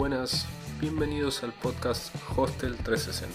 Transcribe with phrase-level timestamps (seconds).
[0.00, 0.46] buenas,
[0.80, 3.34] bienvenidos al podcast Hostel 360.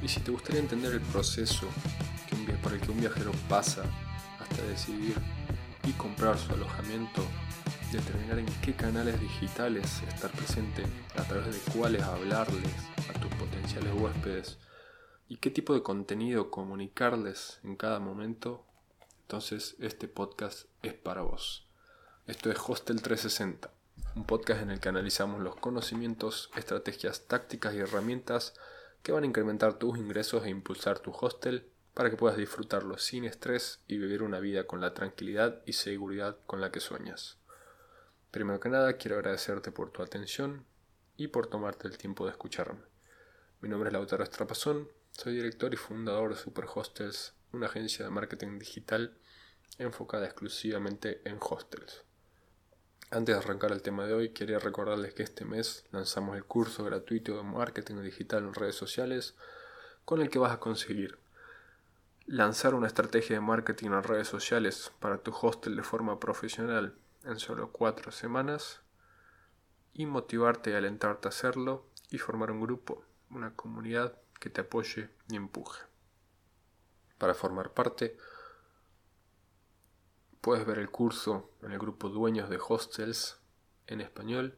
[0.00, 1.66] Y si te gustaría entender el proceso
[2.62, 3.82] por el que un viajero pasa
[4.38, 5.16] hasta decidir
[5.82, 7.20] y comprar su alojamiento,
[7.90, 10.84] determinar en qué canales digitales estar presente,
[11.16, 12.72] a través de cuáles hablarles
[13.12, 14.56] a tus potenciales huéspedes
[15.28, 18.64] y qué tipo de contenido comunicarles en cada momento,
[19.22, 21.66] entonces este podcast es para vos.
[22.28, 23.75] Esto es Hostel 360
[24.16, 28.54] un podcast en el que analizamos los conocimientos, estrategias, tácticas y herramientas
[29.02, 33.24] que van a incrementar tus ingresos e impulsar tu hostel para que puedas disfrutarlo sin
[33.24, 37.36] estrés y vivir una vida con la tranquilidad y seguridad con la que sueñas.
[38.30, 40.64] Primero que nada, quiero agradecerte por tu atención
[41.18, 42.80] y por tomarte el tiempo de escucharme.
[43.60, 48.10] Mi nombre es Lautaro Estrapazón, soy director y fundador de Super Hostels, una agencia de
[48.10, 49.18] marketing digital
[49.78, 52.05] enfocada exclusivamente en hostels.
[53.10, 56.82] Antes de arrancar el tema de hoy, quería recordarles que este mes lanzamos el curso
[56.82, 59.36] gratuito de marketing digital en redes sociales
[60.04, 61.16] con el que vas a conseguir
[62.26, 67.38] lanzar una estrategia de marketing en redes sociales para tu hostel de forma profesional en
[67.38, 68.80] solo cuatro semanas
[69.94, 75.10] y motivarte y alentarte a hacerlo y formar un grupo, una comunidad que te apoye
[75.28, 75.80] y empuje.
[77.18, 78.16] Para formar parte,
[80.46, 83.40] Puedes ver el curso en el grupo Dueños de Hostels
[83.88, 84.56] en español.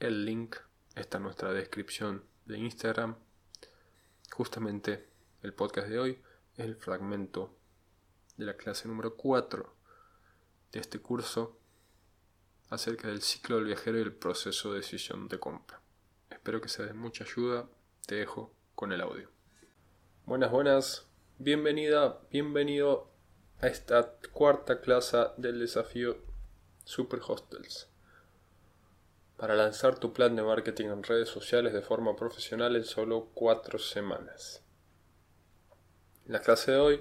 [0.00, 0.56] El link
[0.94, 3.16] está en nuestra descripción de Instagram.
[4.32, 5.06] Justamente
[5.42, 6.22] el podcast de hoy
[6.54, 7.54] es el fragmento
[8.38, 9.70] de la clase número 4
[10.72, 11.58] de este curso
[12.70, 15.78] acerca del ciclo del viajero y el proceso de decisión de compra.
[16.30, 17.68] Espero que sea de mucha ayuda.
[18.06, 19.28] Te dejo con el audio.
[20.24, 21.06] Buenas, buenas.
[21.36, 23.14] Bienvenida, bienvenido
[23.60, 26.18] a esta cuarta clase del desafío
[26.84, 27.88] Super Hostels.
[29.36, 33.78] Para lanzar tu plan de marketing en redes sociales de forma profesional en solo cuatro
[33.78, 34.62] semanas.
[36.26, 37.00] En la clase de hoy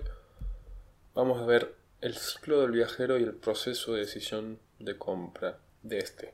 [1.14, 6.00] vamos a ver el ciclo del viajero y el proceso de decisión de compra de
[6.00, 6.34] este.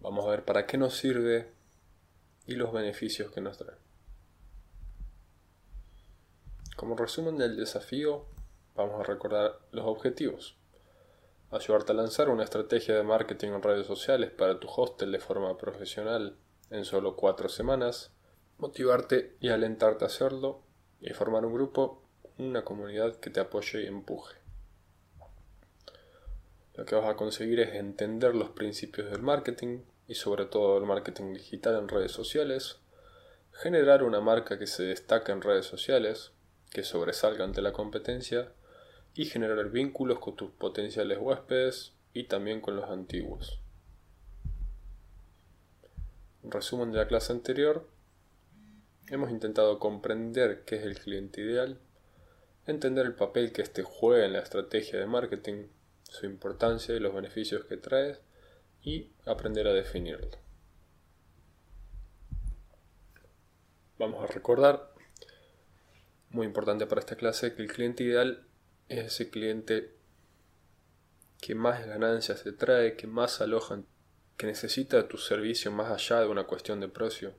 [0.00, 1.52] Vamos a ver para qué nos sirve
[2.46, 3.76] y los beneficios que nos trae.
[6.76, 8.26] Como resumen del desafío,
[8.74, 10.56] Vamos a recordar los objetivos.
[11.50, 15.58] Ayudarte a lanzar una estrategia de marketing en redes sociales para tu hostel de forma
[15.58, 16.36] profesional
[16.70, 18.12] en solo cuatro semanas.
[18.56, 20.62] Motivarte y alentarte a hacerlo.
[21.02, 22.02] Y formar un grupo,
[22.38, 24.36] una comunidad que te apoye y empuje.
[26.74, 30.84] Lo que vas a conseguir es entender los principios del marketing y sobre todo el
[30.84, 32.78] marketing digital en redes sociales,
[33.52, 36.32] generar una marca que se destaque en redes sociales,
[36.70, 38.52] que sobresalga ante la competencia
[39.14, 43.58] y generar vínculos con tus potenciales huéspedes y también con los antiguos.
[46.42, 47.88] En resumen de la clase anterior,
[49.08, 51.78] hemos intentado comprender qué es el cliente ideal,
[52.66, 55.66] entender el papel que éste juega en la estrategia de marketing,
[56.04, 58.18] su importancia y los beneficios que trae
[58.82, 60.28] y aprender a definirlo.
[63.98, 64.92] Vamos a recordar,
[66.30, 68.46] muy importante para esta clase, que el cliente ideal
[68.98, 69.90] es ese cliente
[71.40, 73.82] que más ganancias te trae, que más aloja,
[74.36, 77.34] que necesita tu servicio más allá de una cuestión de precio,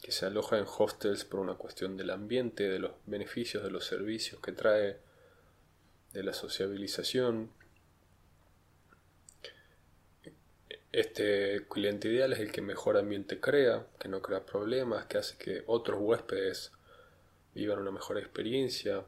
[0.00, 3.84] que se aloja en hostels por una cuestión del ambiente, de los beneficios de los
[3.84, 4.98] servicios que trae,
[6.12, 7.50] de la sociabilización.
[10.92, 15.36] Este cliente ideal es el que mejor ambiente crea, que no crea problemas, que hace
[15.36, 16.72] que otros huéspedes
[17.54, 19.04] vivan una mejor experiencia,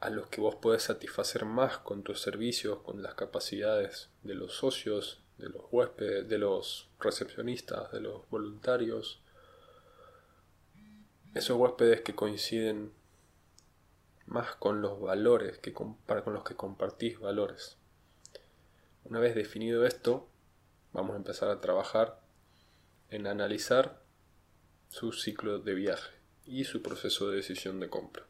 [0.00, 4.54] a los que vos podés satisfacer más con tus servicios, con las capacidades de los
[4.54, 9.20] socios, de los huéspedes, de los recepcionistas, de los voluntarios.
[11.34, 12.92] Esos huéspedes que coinciden
[14.26, 17.76] más con los valores que con los que compartís valores.
[19.04, 20.28] Una vez definido esto,
[20.92, 22.20] vamos a empezar a trabajar
[23.10, 24.00] en analizar
[24.88, 26.14] su ciclo de viaje
[26.46, 28.29] y su proceso de decisión de compra.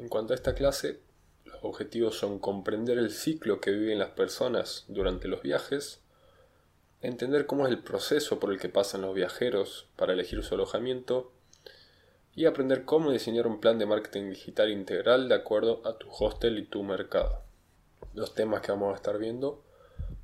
[0.00, 0.98] En cuanto a esta clase,
[1.44, 6.00] los objetivos son comprender el ciclo que viven las personas durante los viajes,
[7.02, 11.32] entender cómo es el proceso por el que pasan los viajeros para elegir su alojamiento
[12.34, 16.58] y aprender cómo diseñar un plan de marketing digital integral de acuerdo a tu hostel
[16.58, 17.42] y tu mercado.
[18.14, 19.62] Los temas que vamos a estar viendo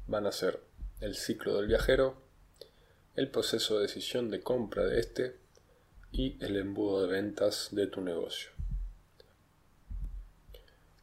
[0.07, 0.59] van a ser
[1.03, 2.17] el ciclo del viajero,
[3.15, 5.37] el proceso de decisión de compra de este
[6.13, 8.56] y el embudo de ventas de tu negocio.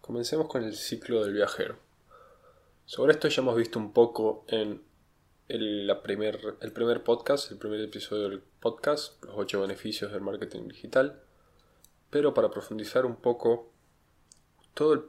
[0.03, 1.77] Comencemos con el ciclo del viajero.
[2.85, 4.83] Sobre esto ya hemos visto un poco en
[5.47, 10.67] el, primer, el primer podcast, el primer episodio del podcast, los ocho beneficios del marketing
[10.67, 11.21] digital.
[12.09, 13.71] Pero para profundizar un poco,
[14.73, 15.03] todo, el,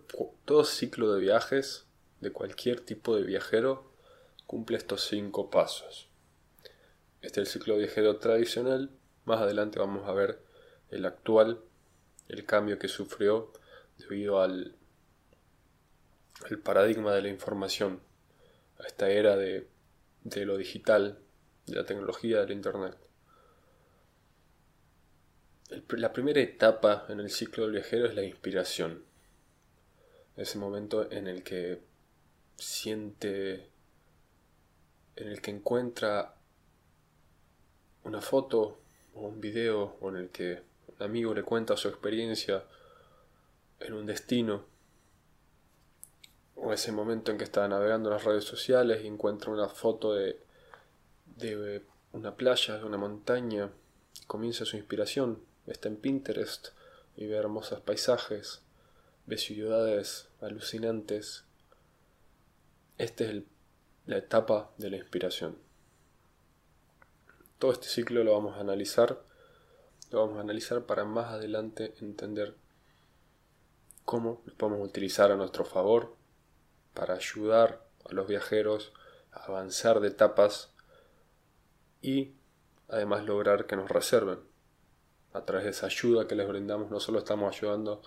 [0.44, 1.87] todo ciclo de viajes
[2.20, 3.91] de cualquier tipo de viajero
[4.46, 6.06] cumple estos cinco pasos.
[7.20, 8.91] Este es el ciclo viajero tradicional.
[9.25, 10.38] Más adelante vamos a ver
[10.93, 11.58] el actual,
[12.29, 13.50] el cambio que sufrió
[13.99, 14.76] debido al
[16.49, 18.00] el paradigma de la información,
[18.79, 19.67] a esta era de,
[20.25, 21.19] de lo digital,
[21.67, 22.96] de la tecnología, del Internet.
[25.88, 29.05] la primera etapa en el ciclo del viajero es la inspiración.
[30.37, 31.81] Ese momento en el que
[32.56, 33.70] siente,
[35.17, 36.35] en el que encuentra
[38.02, 38.81] una foto
[39.14, 42.64] o un video o en el que un amigo le cuenta su experiencia
[43.81, 44.73] en un destino
[46.56, 50.14] o ese momento en que está navegando en las redes sociales y encuentra una foto
[50.14, 50.40] de,
[51.36, 53.70] de una playa, de una montaña,
[54.26, 56.68] comienza su inspiración, está en Pinterest
[57.16, 58.62] y ve hermosos paisajes,
[59.26, 61.44] ve ciudades alucinantes.
[62.98, 63.42] Esta es
[64.06, 65.56] la etapa de la inspiración.
[67.58, 69.22] Todo este ciclo lo vamos a analizar,
[70.10, 72.54] lo vamos a analizar para más adelante entender
[74.04, 76.14] cómo lo podemos utilizar a nuestro favor
[76.94, 78.93] para ayudar a los viajeros
[79.32, 80.70] a avanzar de etapas
[82.00, 82.35] y
[82.88, 84.38] además lograr que nos reserven.
[85.32, 88.02] A través de esa ayuda que les brindamos no solo estamos ayudando,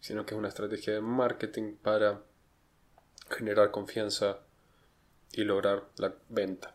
[0.00, 2.20] sino que es una estrategia de marketing para
[3.30, 4.40] generar confianza
[5.32, 6.74] y lograr la venta.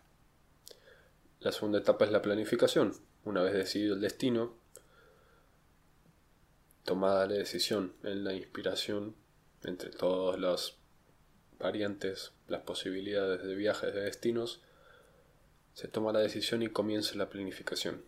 [1.39, 2.93] La segunda etapa es la planificación.
[3.23, 4.55] Una vez decidido el destino,
[6.83, 9.15] tomada la decisión en la inspiración
[9.63, 10.80] entre todos los
[11.61, 14.61] variantes, las posibilidades de viajes, de destinos,
[15.73, 18.03] se toma la decisión y comienza la planificación.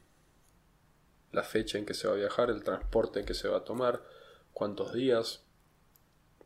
[1.32, 4.04] La fecha en que se va a viajar, el transporte que se va a tomar,
[4.54, 5.44] cuántos días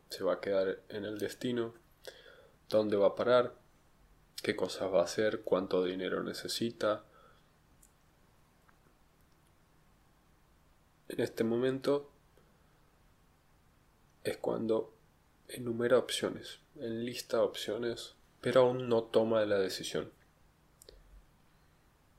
[0.08, 1.74] se va a quedar en el destino,
[2.68, 3.54] dónde va a parar,
[4.42, 7.04] qué cosas va a hacer, cuánto dinero necesita.
[11.08, 12.10] En este momento
[14.24, 14.97] es cuando
[15.48, 20.12] enumera opciones, enlista opciones, pero aún no toma la decisión.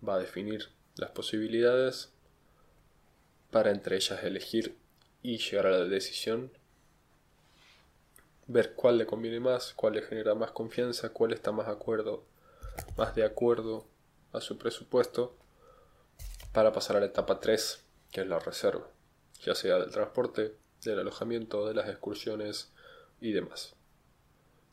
[0.07, 2.11] Va a definir las posibilidades
[3.51, 4.77] para entre ellas elegir
[5.21, 6.51] y llegar a la decisión,
[8.47, 12.25] ver cuál le conviene más, cuál le genera más confianza, cuál está más, acuerdo,
[12.97, 13.85] más de acuerdo
[14.33, 15.35] a su presupuesto,
[16.51, 18.87] para pasar a la etapa 3, que es la reserva,
[19.43, 22.71] ya sea del transporte, del alojamiento, de las excursiones,
[23.21, 23.75] y demás.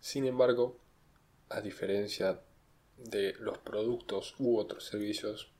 [0.00, 0.78] Sin embargo,
[1.48, 2.40] a diferencia
[2.96, 5.50] de los productos u otros servicios,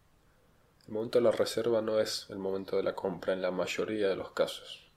[0.87, 4.09] el momento de la reserva no es el momento de la compra en la mayoría
[4.09, 4.89] de los casos,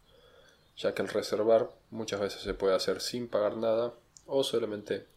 [0.77, 3.93] ya que el reservar muchas veces se puede hacer sin pagar nada
[4.25, 5.07] o solamente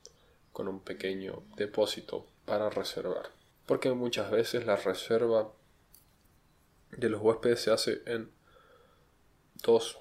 [0.52, 3.30] con un pequeño depósito para reservar.
[3.66, 5.52] Porque muchas veces la reserva
[6.90, 8.30] de los huéspedes se hace en
[9.62, 9.98] dos,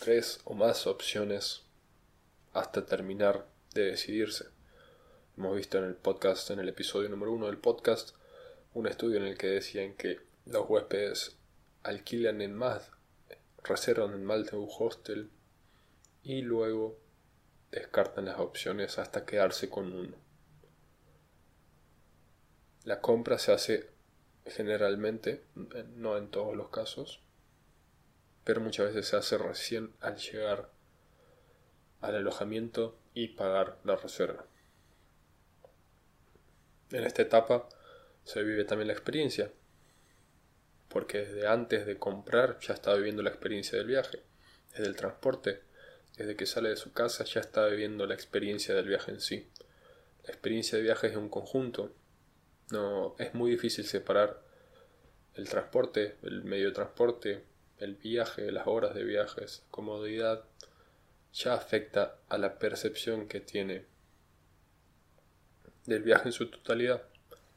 [0.00, 1.65] tres o más opciones
[2.56, 4.46] hasta terminar de decidirse.
[5.36, 8.16] Hemos visto en el podcast, en el episodio número uno del podcast,
[8.72, 11.36] un estudio en el que decían que los huéspedes
[11.82, 12.90] alquilan en más,
[13.62, 15.30] reservan en más de un hostel
[16.22, 16.98] y luego
[17.70, 20.16] descartan las opciones hasta quedarse con uno.
[22.84, 23.90] La compra se hace
[24.46, 25.44] generalmente,
[25.94, 27.20] no en todos los casos,
[28.44, 30.75] pero muchas veces se hace recién al llegar
[32.08, 34.46] al alojamiento y pagar la reserva.
[36.90, 37.68] En esta etapa
[38.24, 39.50] se vive también la experiencia,
[40.88, 44.22] porque desde antes de comprar ya está viviendo la experiencia del viaje,
[44.70, 45.62] desde el transporte,
[46.16, 49.48] desde que sale de su casa ya está viviendo la experiencia del viaje en sí.
[50.24, 51.92] La experiencia de viaje es un conjunto,
[52.70, 54.42] no es muy difícil separar
[55.34, 57.44] el transporte, el medio de transporte,
[57.78, 60.44] el viaje, las horas de viajes, comodidad,
[61.36, 63.84] ya afecta a la percepción que tiene
[65.84, 67.02] del viaje en su totalidad,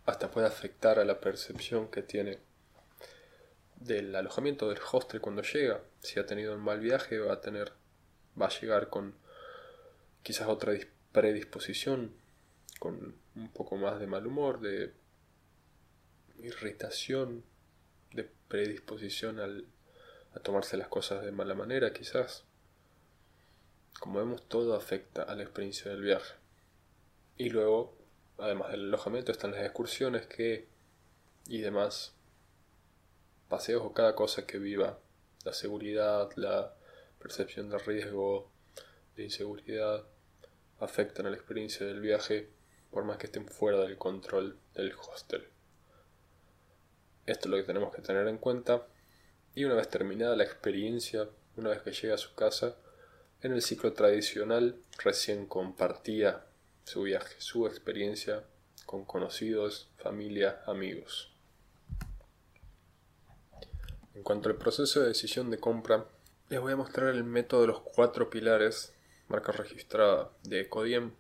[0.06, 2.40] hasta puede afectar a la percepción que tiene
[3.78, 5.82] del alojamiento del hostel cuando llega.
[6.02, 7.72] Si ha tenido un mal viaje va a tener
[8.40, 9.16] va a llegar con
[10.24, 10.74] quizás otra
[11.12, 12.14] predisposición,
[12.80, 14.94] con un poco más de mal humor, de
[16.40, 17.44] irritación,
[18.12, 19.66] de predisposición al,
[20.34, 22.44] a tomarse las cosas de mala manera quizás.
[24.00, 26.36] Como vemos, todo afecta a la experiencia del viaje.
[27.38, 27.98] Y luego,
[28.38, 30.68] además del alojamiento, están las excursiones que
[31.48, 32.14] y demás
[33.48, 35.00] paseos o cada cosa que viva,
[35.44, 36.76] la seguridad, la
[37.18, 38.52] percepción de riesgo,
[39.16, 40.06] de inseguridad,
[40.80, 42.50] afectan a la experiencia del viaje
[42.92, 45.48] por más que estén fuera del control del hostel.
[47.26, 48.88] Esto es lo que tenemos que tener en cuenta
[49.56, 51.28] y una vez terminada la experiencia,
[51.58, 52.78] una vez que llega a su casa,
[53.42, 56.46] en el ciclo tradicional recién compartía
[56.84, 58.44] su viaje, su experiencia
[58.86, 61.32] con conocidos, familia, amigos.
[64.14, 66.06] En cuanto al proceso de decisión de compra,
[66.50, 68.94] les voy a mostrar el método de los cuatro pilares,
[69.30, 71.14] marca registrada de Ecodiem,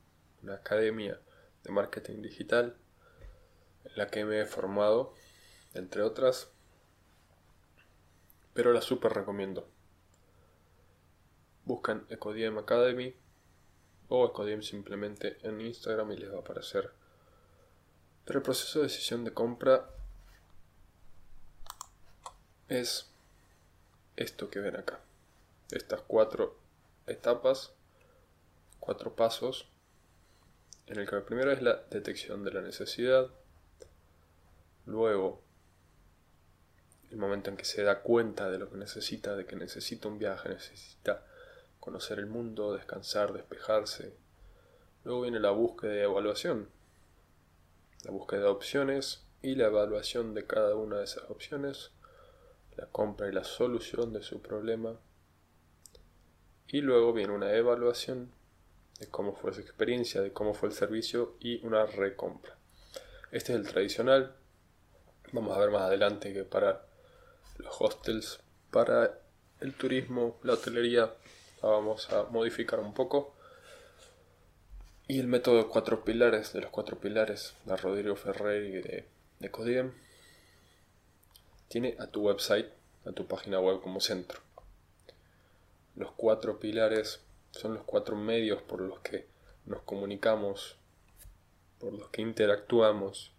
[0.43, 1.19] una academia
[1.63, 2.75] de marketing digital
[3.85, 5.13] en la que me he formado,
[5.73, 6.49] entre otras,
[8.53, 9.69] pero la super recomiendo.
[11.69, 13.13] Buscan Ecodiem Academy
[14.07, 16.89] o Ecodiem simplemente en Instagram y les va a aparecer.
[18.25, 19.87] Pero el proceso de decisión de compra
[22.69, 23.11] es
[24.15, 24.99] esto que ven acá.
[25.69, 26.57] Estas cuatro
[27.05, 27.71] etapas,
[28.79, 29.67] cuatro pasos,
[30.87, 33.29] en el que el primero es la detección de la necesidad,
[34.87, 35.43] luego
[37.11, 40.17] el momento en que se da cuenta de lo que necesita, de que necesita un
[40.17, 41.28] viaje, necesita
[41.79, 44.15] conocer el mundo, descansar, despejarse.
[45.03, 46.69] Luego viene la búsqueda de evaluación,
[48.03, 51.91] la búsqueda de opciones y la evaluación de cada una de esas opciones
[52.79, 54.97] la compra y la solución de su problema.
[56.67, 58.31] Y luego viene una evaluación
[58.99, 62.55] de cómo fue su experiencia, de cómo fue el servicio y una recompra.
[63.31, 64.35] Este es el tradicional.
[65.33, 66.85] Vamos a ver más adelante que para
[67.57, 68.39] los hostels,
[68.71, 69.19] para
[69.59, 71.13] el turismo, la hotelería,
[71.61, 73.33] la vamos a modificar un poco.
[75.07, 79.05] Y el método de cuatro pilares, de los cuatro pilares de Rodrigo Ferrer y de,
[79.39, 79.93] de Codiem,
[81.67, 82.67] tiene a tu website,
[83.05, 84.41] a tu página web como centro.
[85.95, 89.27] Los cuatro pilares son los cuatro medios por los que
[89.65, 90.77] nos comunicamos,
[91.79, 93.31] por los que interactuamos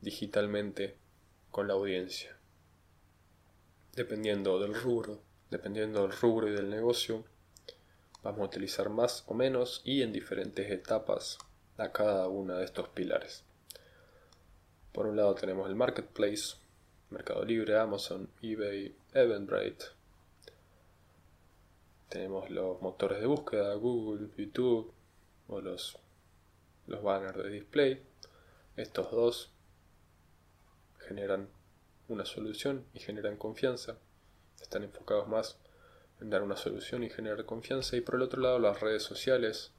[0.00, 0.96] digitalmente
[1.50, 2.36] con la audiencia.
[3.94, 5.20] Dependiendo del rubro,
[5.50, 7.24] dependiendo del rubro y del negocio,
[8.22, 11.38] vamos a utilizar más o menos y en diferentes etapas
[11.76, 13.44] a cada uno de estos pilares.
[14.92, 16.56] Por un lado tenemos el marketplace,
[17.10, 19.86] Mercado Libre, Amazon, eBay, Eventbrite.
[22.08, 24.92] Tenemos los motores de búsqueda, Google, YouTube
[25.48, 25.98] o los,
[26.86, 28.02] los banners de display.
[28.76, 29.52] Estos dos
[30.98, 31.48] generan
[32.08, 33.98] una solución y generan confianza.
[34.60, 35.56] Están enfocados más
[36.20, 37.96] en dar una solución y generar confianza.
[37.96, 39.72] Y por el otro lado las redes sociales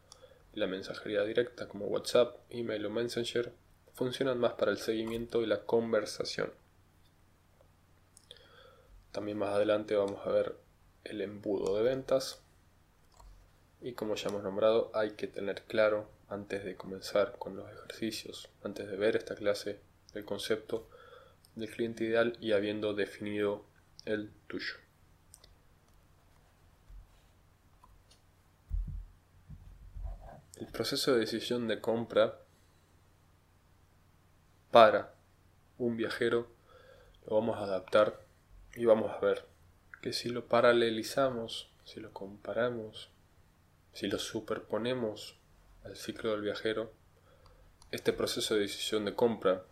[0.53, 3.53] y la mensajería directa como WhatsApp, email o Messenger
[3.93, 6.51] funcionan más para el seguimiento y la conversación.
[9.11, 10.55] También más adelante vamos a ver
[11.03, 12.41] el embudo de ventas.
[13.81, 18.49] Y como ya hemos nombrado, hay que tener claro antes de comenzar con los ejercicios,
[18.63, 19.79] antes de ver esta clase,
[20.13, 20.87] el concepto
[21.55, 23.65] del cliente ideal y habiendo definido
[24.05, 24.75] el tuyo.
[30.55, 32.39] El proceso de decisión de compra
[34.69, 35.13] para
[35.77, 36.47] un viajero
[37.25, 38.21] lo vamos a adaptar
[38.75, 39.45] y vamos a ver
[40.01, 43.09] que si lo paralelizamos, si lo comparamos,
[43.93, 45.35] si lo superponemos
[45.83, 46.91] al ciclo del viajero,
[47.91, 49.65] este proceso de decisión de compra,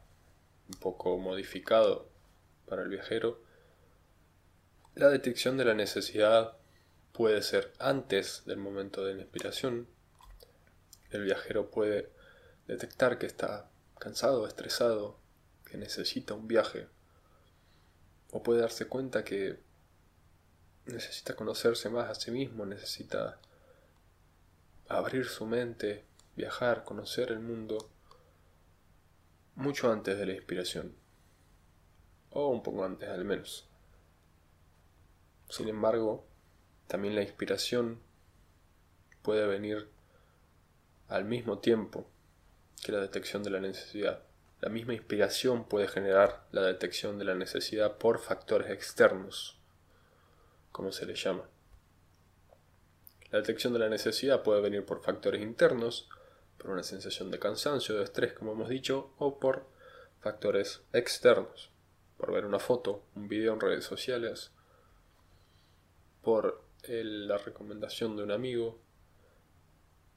[0.67, 2.07] un poco modificado
[2.67, 3.41] para el viajero,
[4.95, 6.57] la detección de la necesidad
[7.13, 9.87] puede ser antes del momento de la inspiración.
[11.11, 12.11] El viajero puede
[12.67, 15.17] detectar que está cansado, estresado,
[15.65, 16.87] que necesita un viaje
[18.31, 19.59] o puede darse cuenta que
[20.85, 23.39] necesita conocerse más a sí mismo, necesita
[24.87, 26.05] abrir su mente,
[26.35, 27.89] viajar, conocer el mundo
[29.55, 30.95] mucho antes de la inspiración,
[32.31, 33.68] o un poco antes al menos.
[35.49, 36.25] Sin embargo,
[36.87, 37.99] también la inspiración
[39.23, 39.89] puede venir
[41.07, 42.07] al mismo tiempo
[42.83, 44.23] que la detección de la necesidad.
[44.61, 49.57] La misma inspiración puede generar la detección de la necesidad por factores externos,
[50.71, 51.49] como se le llama.
[53.31, 56.09] La detección de la necesidad puede venir por factores internos,
[56.57, 59.67] por una sensación de cansancio, de estrés, como hemos dicho, o por
[60.19, 61.71] factores externos,
[62.17, 64.51] por ver una foto, un video en redes sociales,
[66.29, 68.79] por la recomendación de un amigo,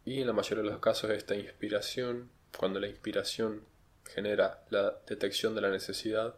[0.04, 3.64] y en la mayoría de los casos esta inspiración cuando la inspiración
[4.04, 6.34] genera la detección de la necesidad,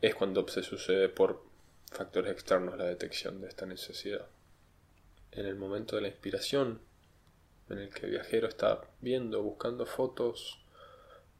[0.00, 1.44] es cuando se sucede por
[1.92, 4.26] factores externos la detección de esta necesidad.
[5.32, 6.80] En el momento de la inspiración,
[7.68, 10.64] en el que el viajero está viendo, buscando fotos,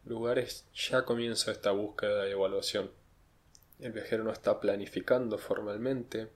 [0.05, 2.91] lugares, ya comienza esta búsqueda de evaluación.
[3.79, 6.29] El viajero no está planificando formalmente,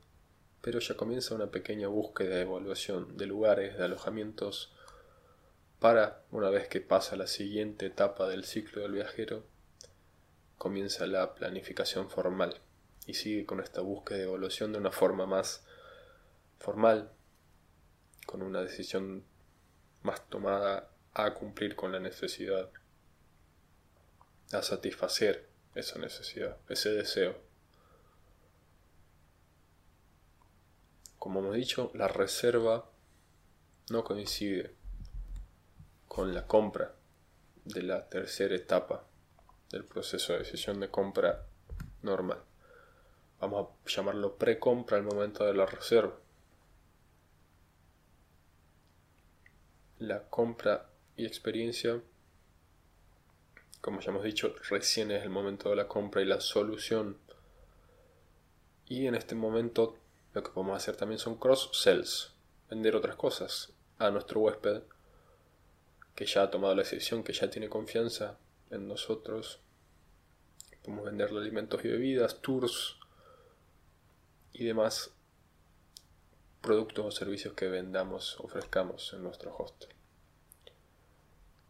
[0.65, 4.73] pero ya comienza una pequeña búsqueda de evaluación de lugares, de alojamientos,
[5.79, 9.45] para, una vez que pasa la siguiente etapa del ciclo del viajero,
[10.57, 12.63] comienza la planificación formal
[13.07, 15.67] y sigue con esta búsqueda de evaluación de una forma más
[16.59, 17.13] formal,
[18.25, 19.23] con una decisión
[20.03, 22.71] más tomada a cumplir con la necesidad,
[24.51, 27.44] a satisfacer esa necesidad, ese deseo.
[31.25, 32.85] Como hemos dicho, la reserva
[33.89, 34.75] no coincide
[36.07, 36.95] con la compra
[37.65, 39.07] de la tercera etapa
[39.71, 41.47] del proceso de decisión de compra
[42.03, 42.43] normal.
[43.41, 46.15] Vamos a llamarlo pre-compra al momento de la reserva.
[50.01, 52.03] La compra y experiencia,
[53.81, 57.17] como ya hemos dicho, recién es el momento de la compra y la solución.
[58.85, 60.04] Y en este momento
[60.35, 62.33] lo que podemos hacer también son cross-sells,
[62.69, 64.83] vender otras cosas a nuestro huésped
[66.15, 68.39] que ya ha tomado la decisión, que ya tiene confianza
[68.71, 69.61] en nosotros.
[70.83, 72.97] Podemos venderle alimentos y bebidas, tours
[74.53, 75.13] y demás
[76.61, 79.91] productos o servicios que vendamos, ofrezcamos en nuestro hostel.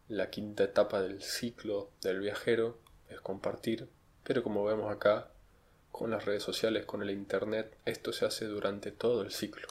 [0.07, 2.79] La quinta etapa del ciclo del viajero
[3.09, 3.89] es compartir,
[4.23, 5.31] pero como vemos acá,
[5.95, 9.69] con las redes sociales, con el Internet, esto se hace durante todo el ciclo.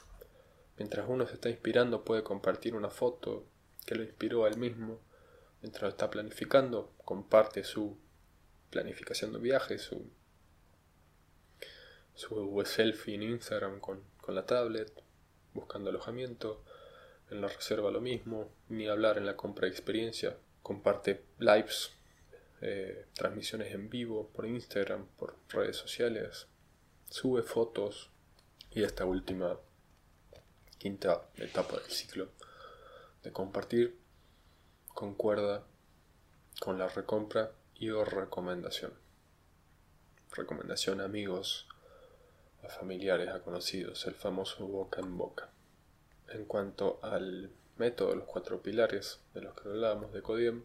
[0.75, 3.45] Mientras uno se está inspirando puede compartir una foto
[3.85, 4.99] que lo inspiró a él mismo.
[5.61, 7.99] Mientras lo está planificando, comparte su
[8.71, 10.09] planificación de viaje, su,
[12.15, 14.91] su selfie en Instagram con, con la tablet,
[15.53, 16.63] buscando alojamiento.
[17.29, 20.35] En la reserva lo mismo, ni hablar en la compra de experiencia.
[20.63, 21.94] Comparte lives
[22.67, 26.47] eh, transmisiones en vivo por Instagram, por redes sociales,
[27.07, 28.09] sube fotos
[28.71, 29.59] y esta última
[30.79, 32.29] quinta etapa del ciclo
[33.21, 33.95] de compartir
[34.87, 35.63] concuerda
[36.59, 38.93] con la recompra y o recomendación.
[40.31, 41.67] Recomendación a amigos,
[42.63, 45.51] a familiares, a conocidos, el famoso boca en boca.
[46.29, 50.63] En cuanto al método los cuatro pilares de los que hablábamos de Codiem,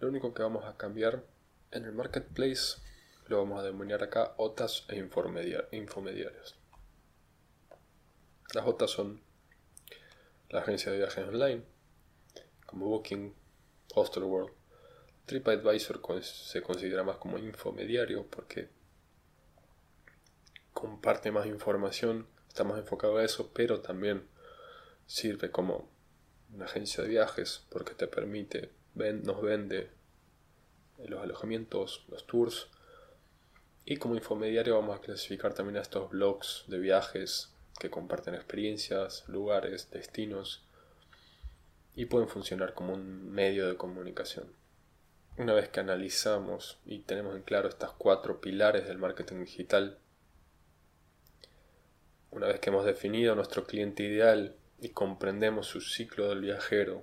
[0.00, 1.22] lo único que vamos a cambiar
[1.70, 2.80] en el marketplace
[3.26, 6.58] lo vamos a denominar acá OTAs e infomediarios.
[8.52, 9.22] Las OTAs son
[10.48, 11.62] la agencia de viajes online,
[12.66, 13.32] como Booking,
[13.94, 14.52] Hostelworld.
[15.26, 18.68] TripAdvisor se considera más como infomediario porque
[20.72, 24.26] comparte más información, está más enfocado a eso, pero también
[25.06, 25.88] sirve como
[26.52, 29.90] una agencia de viajes porque te permite nos vende
[31.08, 32.68] los alojamientos, los tours.
[33.84, 39.24] Y como infomediario vamos a clasificar también a estos blogs de viajes que comparten experiencias,
[39.26, 40.64] lugares, destinos
[41.94, 44.52] y pueden funcionar como un medio de comunicación.
[45.38, 49.98] Una vez que analizamos y tenemos en claro estas cuatro pilares del marketing digital,
[52.30, 57.02] una vez que hemos definido nuestro cliente ideal y comprendemos su ciclo del viajero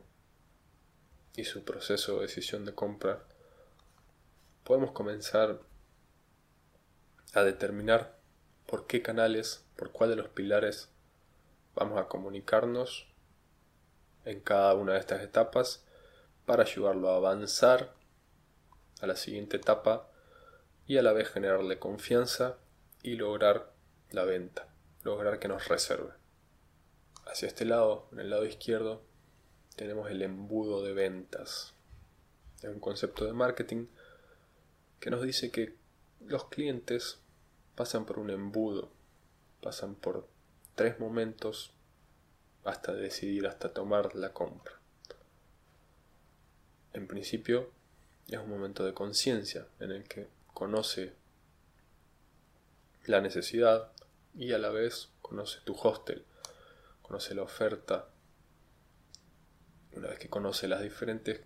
[1.37, 3.23] y su proceso de decisión de compra,
[4.65, 5.61] podemos comenzar
[7.33, 8.19] a determinar
[8.65, 10.89] por qué canales, por cuál de los pilares
[11.75, 13.07] vamos a comunicarnos
[14.25, 15.85] en cada una de estas etapas
[16.45, 17.93] para ayudarlo a avanzar
[18.99, 20.09] a la siguiente etapa
[20.87, 22.57] y a la vez generarle confianza
[23.03, 23.73] y lograr
[24.09, 24.73] la venta,
[25.03, 26.13] lograr que nos reserve.
[27.27, 29.06] Hacia este lado, en el lado izquierdo,
[29.77, 31.73] tenemos el embudo de ventas.
[32.57, 33.85] Es un concepto de marketing
[34.99, 35.75] que nos dice que
[36.25, 37.19] los clientes
[37.75, 38.89] pasan por un embudo,
[39.61, 40.27] pasan por
[40.75, 41.71] tres momentos
[42.65, 44.73] hasta decidir, hasta tomar la compra.
[46.93, 47.69] En principio
[48.27, 51.13] es un momento de conciencia en el que conoce
[53.05, 53.91] la necesidad
[54.35, 56.25] y a la vez conoce tu hostel,
[57.03, 58.09] conoce la oferta,
[59.97, 61.41] una vez que conoce las diferentes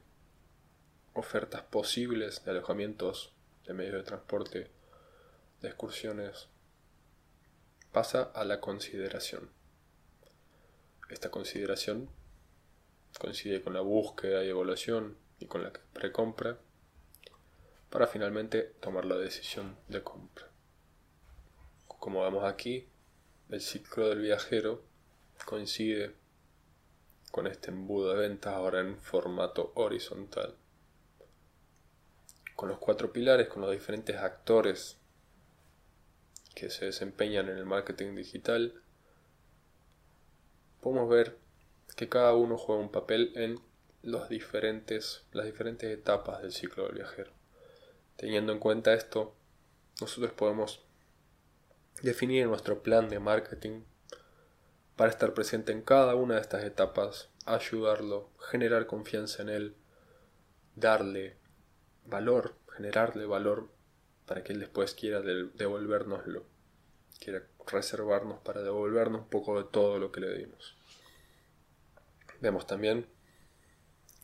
[1.14, 3.34] ofertas posibles de alojamientos,
[3.66, 4.72] de medios de transporte,
[5.62, 6.50] de excursiones,
[7.92, 9.50] pasa a la consideración.
[11.10, 12.10] Esta consideración
[13.20, 16.58] coincide con la búsqueda y evaluación y con la precompra,
[17.90, 20.48] para finalmente tomar la decisión de compra.
[21.88, 22.88] Como vemos aquí,
[23.50, 24.84] el ciclo del viajero
[25.46, 26.16] coincide
[27.32, 30.56] con este embudo de ventas ahora en formato horizontal.
[32.56, 34.98] Con los cuatro pilares, con los diferentes actores
[36.54, 38.82] que se desempeñan en el marketing digital,
[40.82, 41.38] podemos ver
[41.96, 43.60] que cada uno juega un papel en
[44.04, 47.32] las diferentes etapas del ciclo del viajero.
[48.18, 49.34] Teniendo en cuenta esto,
[50.00, 50.84] nosotros podemos
[52.02, 53.82] definir nuestro plan de marketing
[54.96, 59.76] para estar presente en cada una de estas etapas, ayudarlo, generar confianza en él,
[60.76, 61.38] darle
[62.06, 63.70] valor, generarle valor
[64.26, 66.46] para que él después quiera devolvernoslo,
[67.20, 70.78] quiera reservarnos para devolvernos un poco de todo lo que le dimos.
[72.40, 73.08] Vemos también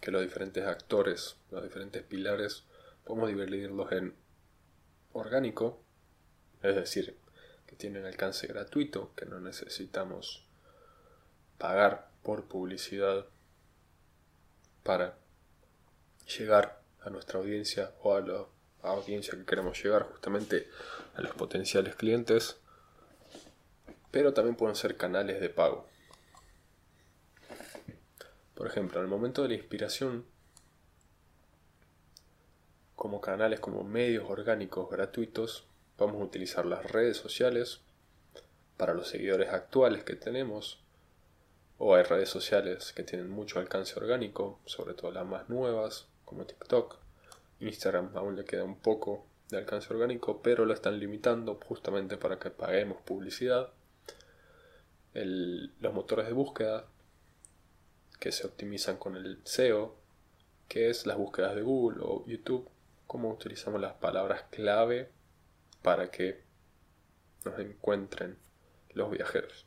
[0.01, 2.65] que los diferentes actores, los diferentes pilares,
[3.03, 4.15] podemos dividirlos en
[5.13, 5.83] orgánico,
[6.61, 7.17] es decir,
[7.65, 10.46] que tienen alcance gratuito, que no necesitamos
[11.57, 13.25] pagar por publicidad
[14.83, 15.17] para
[16.37, 18.45] llegar a nuestra audiencia o a la
[18.81, 20.69] audiencia que queremos llegar justamente
[21.15, 22.57] a los potenciales clientes,
[24.11, 25.87] pero también pueden ser canales de pago.
[28.55, 30.25] Por ejemplo, en el momento de la inspiración,
[32.95, 35.67] como canales, como medios orgánicos gratuitos,
[35.97, 37.81] vamos a utilizar las redes sociales
[38.75, 40.83] para los seguidores actuales que tenemos,
[41.77, 46.45] o hay redes sociales que tienen mucho alcance orgánico, sobre todo las más nuevas, como
[46.45, 46.97] TikTok.
[47.59, 52.39] Instagram aún le queda un poco de alcance orgánico, pero lo están limitando justamente para
[52.39, 53.71] que paguemos publicidad.
[55.13, 56.85] los motores de búsqueda
[58.19, 59.95] que se optimizan con el SEO,
[60.67, 62.69] que es las búsquedas de Google o YouTube,
[63.07, 65.09] cómo utilizamos las palabras clave
[65.81, 66.43] para que
[67.45, 68.37] nos encuentren
[68.93, 69.66] los viajeros.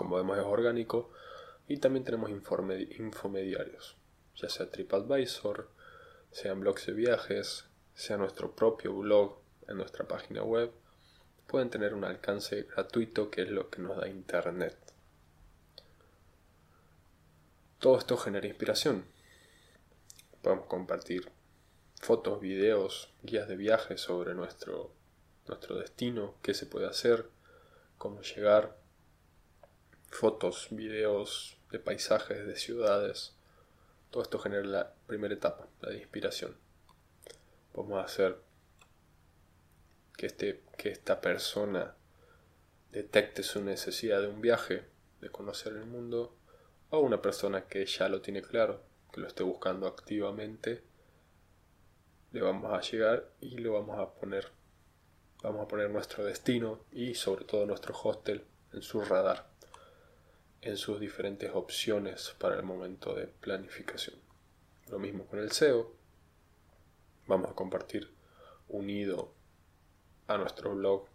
[0.00, 1.10] Como vemos es orgánico
[1.68, 3.98] y también tenemos infomediarios,
[4.34, 5.68] ya sea TripAdvisor,
[6.30, 9.36] sean blogs de viajes, sea nuestro propio blog
[9.68, 10.72] en nuestra página web,
[11.46, 14.78] pueden tener un alcance gratuito que es lo que nos da Internet.
[17.78, 19.04] Todo esto genera inspiración.
[20.40, 21.30] Podemos compartir
[22.00, 24.94] fotos, videos, guías de viaje sobre nuestro,
[25.46, 27.28] nuestro destino, qué se puede hacer,
[27.98, 28.79] cómo llegar,
[30.10, 33.34] fotos, videos de paisajes, de ciudades.
[34.10, 36.56] Todo esto genera la primera etapa, la de inspiración.
[37.72, 38.38] Podemos hacer
[40.16, 41.94] que, este, que esta persona
[42.92, 44.84] detecte su necesidad de un viaje,
[45.20, 46.36] de conocer el mundo,
[46.90, 50.82] o una persona que ya lo tiene claro, que lo esté buscando activamente,
[52.32, 54.48] le vamos a llegar y lo vamos a poner,
[55.42, 59.49] vamos a poner nuestro destino y sobre todo nuestro hostel en su radar,
[60.62, 64.16] en sus diferentes opciones para el momento de planificación.
[64.88, 65.94] Lo mismo con el SEO,
[67.26, 68.12] vamos a compartir
[68.68, 69.32] unido
[70.26, 71.06] a nuestro blog,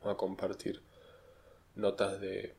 [0.00, 0.82] vamos a compartir
[1.74, 2.54] notas de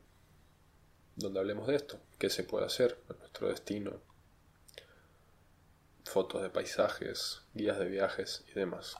[1.16, 4.00] donde hablemos de esto, qué se puede hacer nuestro destino,
[6.04, 8.96] fotos de paisajes, guías de viajes y demás.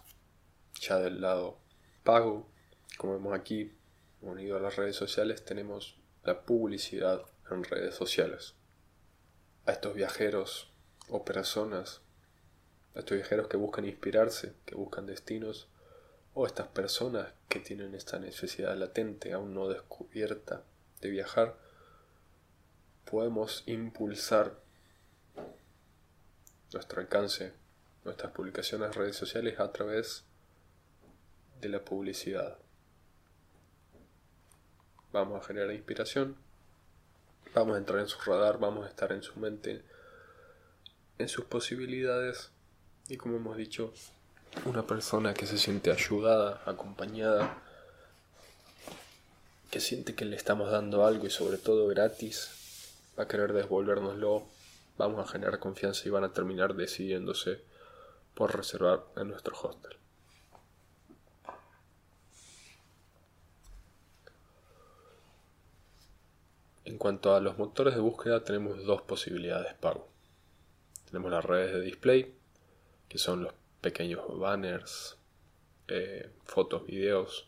[0.80, 1.58] Ya del lado
[2.04, 2.48] pago,
[2.96, 3.72] como vemos aquí,
[4.20, 5.97] unido a las redes sociales, tenemos
[6.28, 8.54] la publicidad en redes sociales.
[9.64, 10.70] A estos viajeros
[11.08, 12.02] o personas,
[12.94, 15.70] a estos viajeros que buscan inspirarse, que buscan destinos,
[16.34, 20.64] o estas personas que tienen esta necesidad latente, aún no descubierta,
[21.00, 21.56] de viajar,
[23.10, 24.60] podemos impulsar
[26.74, 27.54] nuestro alcance,
[28.04, 30.24] nuestras publicaciones en redes sociales a través
[31.62, 32.58] de la publicidad.
[35.12, 36.36] Vamos a generar inspiración,
[37.54, 39.82] vamos a entrar en su radar, vamos a estar en su mente,
[41.18, 42.50] en sus posibilidades
[43.08, 43.92] y como hemos dicho,
[44.66, 47.62] una persona que se siente ayudada, acompañada,
[49.70, 52.50] que siente que le estamos dando algo y sobre todo gratis,
[53.16, 54.46] a querer devolvernoslo,
[54.98, 57.60] vamos a generar confianza y van a terminar decidiéndose
[58.34, 59.96] por reservar en nuestro hostel.
[66.88, 70.08] En cuanto a los motores de búsqueda tenemos dos posibilidades de pago.
[71.04, 72.34] Tenemos las redes de display,
[73.10, 75.18] que son los pequeños banners,
[75.88, 77.46] eh, fotos, videos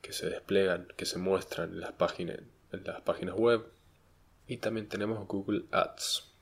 [0.00, 2.38] que se desplegan, que se muestran en las páginas,
[2.72, 3.66] en las páginas web
[4.46, 6.32] Y también tenemos Google Ads,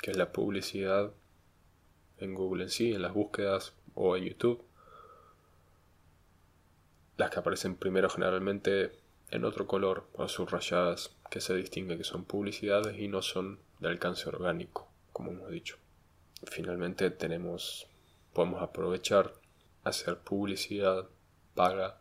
[0.00, 1.12] que es la publicidad
[2.18, 4.64] en Google en sí, en las búsquedas o en YouTube.
[7.16, 12.24] Las que aparecen primero generalmente en otro color o subrayadas que se distingue que son
[12.24, 15.76] publicidades y no son de alcance orgánico, como hemos dicho.
[16.44, 17.86] Finalmente tenemos,
[18.32, 19.34] podemos aprovechar,
[19.84, 21.06] hacer publicidad
[21.54, 21.98] paga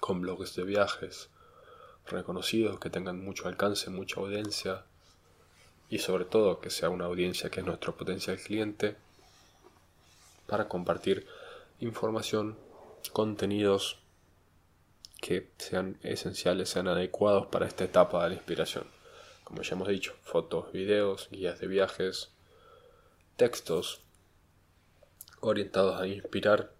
[0.00, 1.30] con blogs de viajes
[2.06, 4.84] reconocidos que tengan mucho alcance, mucha audiencia
[5.88, 8.96] y sobre todo que sea una audiencia que es nuestro potencial cliente
[10.46, 11.26] para compartir
[11.80, 12.56] información,
[13.12, 13.98] contenidos
[15.20, 18.86] que sean esenciales, sean adecuados para esta etapa de la inspiración.
[19.44, 22.32] Como ya hemos dicho, fotos, videos, guías de viajes,
[23.36, 24.02] textos
[25.40, 26.72] orientados a inspirar,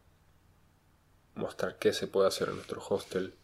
[1.34, 3.34] mostrar qué se puede hacer en nuestro hostel,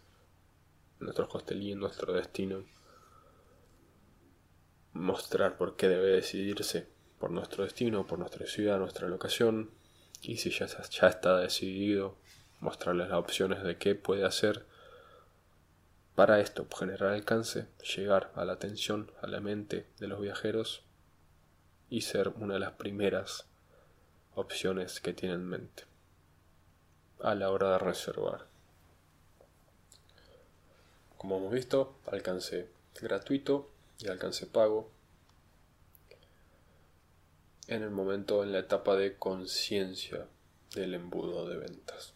[0.99, 2.65] en nuestro hostel y en nuestro destino,
[4.93, 9.71] mostrar por qué debe decidirse por nuestro destino, por nuestra ciudad, nuestra locación,
[10.21, 12.17] y si ya, ya está decidido,
[12.61, 14.67] mostrarles las opciones de qué puede hacer
[16.15, 20.83] para esto, generar alcance, llegar a la atención, a la mente de los viajeros
[21.89, 23.47] y ser una de las primeras
[24.35, 25.85] opciones que tienen en mente
[27.21, 28.47] a la hora de reservar.
[31.17, 32.69] Como hemos visto, alcance
[33.01, 34.91] gratuito y alcance pago
[37.69, 40.27] en el momento, en la etapa de conciencia
[40.75, 42.15] del embudo de ventas.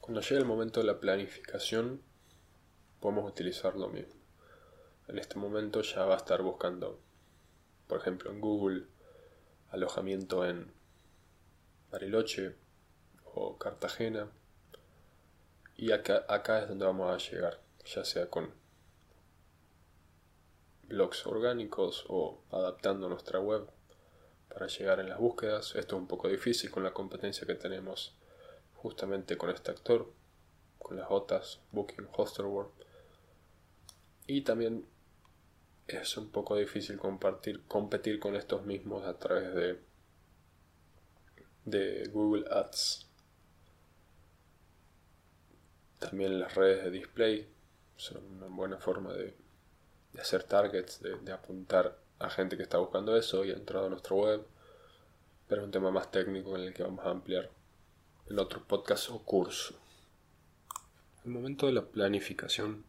[0.00, 2.00] Cuando llega el momento de la planificación,
[3.00, 4.14] podemos utilizar lo mismo.
[5.08, 7.00] En este momento ya va a estar buscando,
[7.86, 8.86] por ejemplo, en Google,
[9.70, 10.72] alojamiento en
[11.90, 12.54] Bariloche
[13.24, 14.28] o Cartagena.
[15.76, 18.52] Y acá, acá es donde vamos a llegar, ya sea con
[20.88, 23.68] blogs orgánicos o adaptando nuestra web
[24.48, 25.74] para llegar en las búsquedas.
[25.76, 28.14] Esto es un poco difícil con la competencia que tenemos
[28.74, 30.12] justamente con este actor,
[30.78, 32.77] con las OTAs, Booking, Hostelworld.
[34.28, 34.84] Y también
[35.86, 39.80] es un poco difícil compartir, competir con estos mismos a través de,
[41.64, 43.06] de Google Ads.
[45.98, 47.48] También las redes de display
[47.96, 49.34] son una buena forma de,
[50.20, 54.14] hacer targets, de, apuntar a gente que está buscando eso y ha entrado a nuestra
[54.14, 54.46] web.
[55.48, 57.48] Pero es un tema más técnico en el que vamos a ampliar
[58.28, 59.74] en otro podcast o curso.
[61.24, 62.84] El momento de la planificación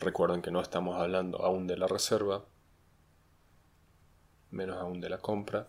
[0.00, 2.42] Recuerden que no estamos hablando aún de la reserva,
[4.50, 5.68] menos aún de la compra.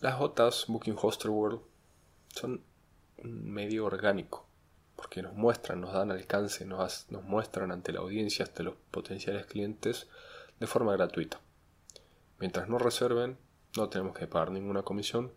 [0.00, 1.60] Las OTAs Booking Hoster World
[2.28, 2.64] son
[3.18, 4.46] un medio orgánico,
[4.96, 9.44] porque nos muestran, nos dan alcance, nos, nos muestran ante la audiencia, ante los potenciales
[9.44, 10.08] clientes,
[10.58, 11.38] de forma gratuita.
[12.38, 13.36] Mientras no reserven,
[13.76, 15.30] no tenemos que pagar ninguna comisión,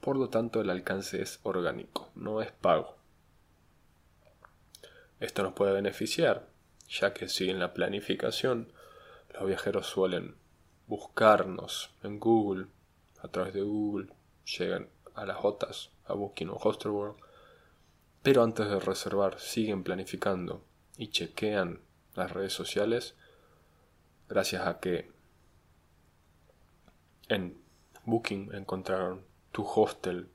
[0.00, 2.96] por lo tanto el alcance es orgánico, no es pago.
[5.20, 6.55] Esto nos puede beneficiar
[6.88, 8.72] ya que si en la planificación
[9.34, 10.36] los viajeros suelen
[10.86, 12.66] buscarnos en Google,
[13.22, 14.12] a través de Google,
[14.44, 17.16] llegan a las OTAs, a Booking o Hostelworld,
[18.22, 20.64] pero antes de reservar siguen planificando
[20.96, 21.80] y chequean
[22.14, 23.14] las redes sociales,
[24.28, 25.10] gracias a que
[27.28, 27.60] en
[28.04, 30.30] Booking encontraron tu hostel,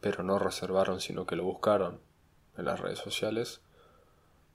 [0.00, 2.00] pero no reservaron, sino que lo buscaron
[2.56, 3.60] en las redes sociales,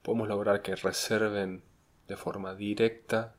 [0.01, 1.63] podemos lograr que reserven
[2.07, 3.35] de forma directa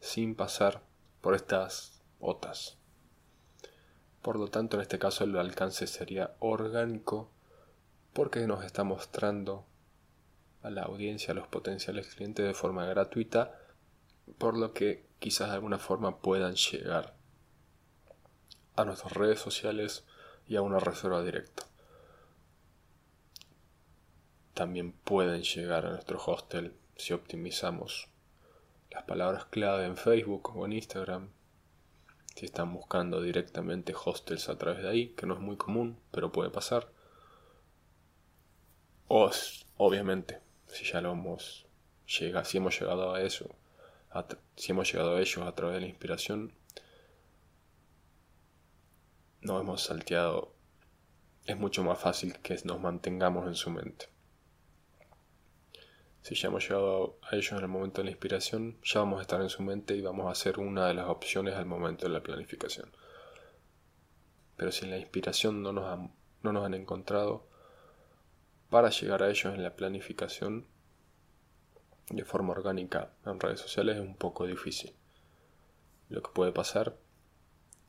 [0.00, 0.82] sin pasar
[1.20, 2.78] por estas OTAs.
[4.22, 7.30] Por lo tanto, en este caso el alcance sería orgánico
[8.12, 9.66] porque nos está mostrando
[10.62, 13.58] a la audiencia, a los potenciales clientes de forma gratuita,
[14.38, 17.16] por lo que quizás de alguna forma puedan llegar
[18.76, 20.04] a nuestras redes sociales
[20.46, 21.66] y a una reserva directa
[24.54, 28.08] también pueden llegar a nuestro hostel si optimizamos
[28.90, 31.30] las palabras clave en Facebook o en Instagram.
[32.36, 36.32] Si están buscando directamente hostels a través de ahí, que no es muy común, pero
[36.32, 36.88] puede pasar.
[39.08, 39.30] O,
[39.76, 41.66] obviamente, si ya lo hemos
[42.06, 43.54] llegado, si hemos llegado a eso,
[44.56, 46.52] si hemos llegado a ellos a través de la inspiración,
[49.40, 50.54] no hemos salteado,
[51.46, 54.13] es mucho más fácil que nos mantengamos en su mente.
[56.24, 59.22] Si ya hemos llegado a ellos en el momento de la inspiración, ya vamos a
[59.22, 62.14] estar en su mente y vamos a ser una de las opciones al momento de
[62.14, 62.90] la planificación.
[64.56, 67.46] Pero si en la inspiración no nos han, no nos han encontrado,
[68.70, 70.66] para llegar a ellos en la planificación,
[72.08, 74.94] de forma orgánica en redes sociales es un poco difícil.
[76.08, 76.96] Lo que puede pasar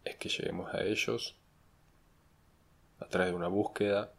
[0.04, 1.38] es que lleguemos a ellos
[3.00, 4.12] a través de una búsqueda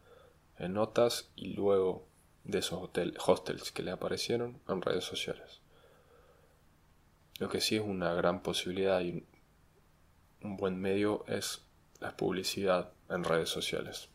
[0.57, 2.09] en notas y luego
[2.46, 5.61] de esos hotel, hostels que le aparecieron en redes sociales.
[7.38, 9.26] Lo que sí es una gran posibilidad y
[10.42, 11.62] un buen medio es
[12.00, 14.09] la publicidad en redes sociales.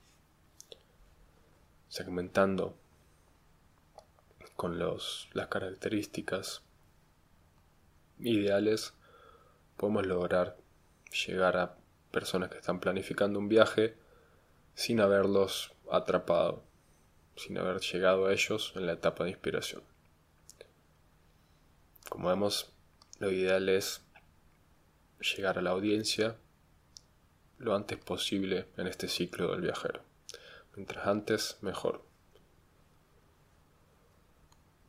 [1.89, 2.77] Segmentando
[4.55, 6.61] con los, las características
[8.19, 8.93] ideales
[9.77, 10.57] podemos lograr
[11.25, 11.75] llegar a
[12.11, 13.95] personas que están planificando un viaje
[14.73, 16.63] sin haberlos atrapado,
[17.35, 19.83] sin haber llegado a ellos en la etapa de inspiración.
[22.09, 22.73] Como vemos,
[23.19, 24.05] lo ideal es
[25.19, 26.37] llegar a la audiencia
[27.57, 30.01] lo antes posible en este ciclo del viajero.
[30.75, 32.03] Mientras antes, mejor.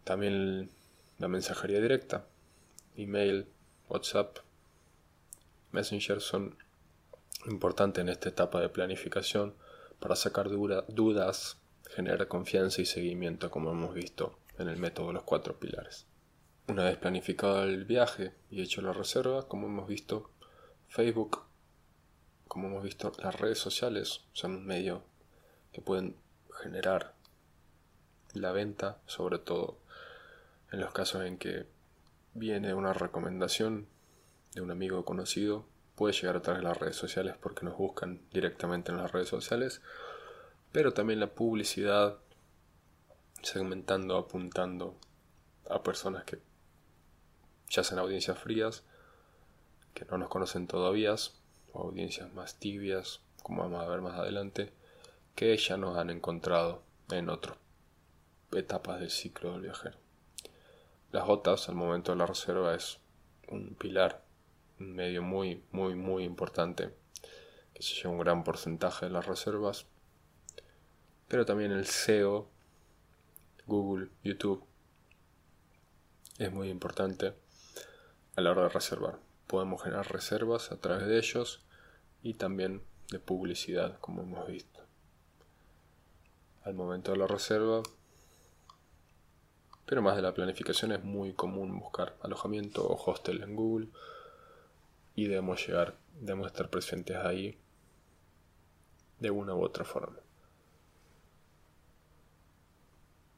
[0.05, 0.71] También
[1.19, 2.27] la mensajería directa,
[2.97, 3.47] email,
[3.89, 4.39] WhatsApp,
[5.71, 6.57] Messenger son
[7.47, 9.55] importantes en esta etapa de planificación
[10.01, 11.62] para sacar dudas,
[11.95, 16.07] generar confianza y seguimiento como hemos visto en el método de los cuatro pilares.
[16.69, 20.31] Una vez planificado el viaje y hecho la reserva, como hemos visto,
[20.89, 21.43] Facebook,
[22.49, 25.03] como hemos visto, las redes sociales son un medio
[25.73, 26.17] que pueden
[26.63, 27.15] generar
[28.35, 29.79] la venta, sobre todo
[30.71, 31.67] en los casos en que
[32.35, 33.87] viene una recomendación
[34.55, 38.21] de un amigo conocido puede llegar a través de las redes sociales porque nos buscan
[38.33, 39.83] directamente en las redes sociales,
[40.73, 42.19] pero también la publicidad
[43.43, 44.99] segmentando, apuntando
[45.69, 46.39] a personas que
[47.69, 48.85] ya sean audiencias frías,
[49.95, 51.15] que no nos conocen todavía,
[51.73, 54.73] o audiencias más tibias, como vamos a ver más adelante,
[55.35, 57.57] que ya nos han encontrado en otras
[58.53, 59.99] etapas del ciclo del viajero.
[61.11, 62.99] Las gotas al momento de la reserva es
[63.49, 64.23] un pilar
[64.83, 66.95] un medio muy, muy, muy importante
[67.75, 69.87] que se lleva un gran porcentaje de las reservas.
[71.33, 72.47] Pero también el SEO,
[73.67, 74.67] Google, YouTube,
[76.37, 77.33] es muy importante
[78.37, 79.19] a la hora de reservar.
[79.47, 81.65] Podemos generar reservas a través de ellos
[82.23, 84.81] y también de publicidad, como hemos visto.
[86.65, 87.83] Al momento de la reserva,
[89.87, 93.89] pero más de la planificación, es muy común buscar alojamiento o hostel en Google
[95.15, 97.59] y debemos llegar, debemos estar presentes ahí
[99.19, 100.19] de una u otra forma.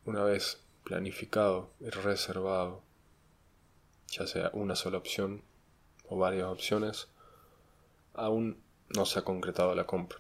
[0.07, 2.83] Una vez planificado y reservado,
[4.09, 5.43] ya sea una sola opción
[6.07, 7.09] o varias opciones,
[8.13, 8.63] aún
[8.95, 10.19] no se ha concretado la compra.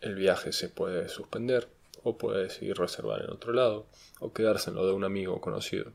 [0.00, 1.68] El viaje se puede suspender
[2.02, 3.86] o puede decidir reservar en otro lado
[4.18, 5.92] o quedarse en lo de un amigo conocido.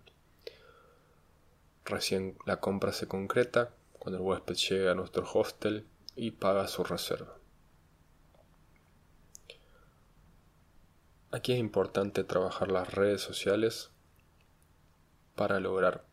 [1.86, 6.84] Recién la compra se concreta cuando el huésped llega a nuestro hostel y paga su
[6.84, 7.35] reserva.
[11.36, 13.89] Aquí es importante trabajar las redes sociales
[15.36, 16.06] para lograr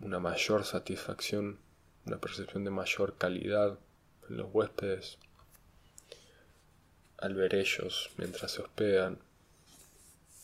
[0.00, 1.60] una mayor satisfacción,
[2.04, 3.78] una percepción de mayor calidad
[4.28, 5.16] en los huéspedes
[7.18, 9.20] al ver ellos mientras se hospedan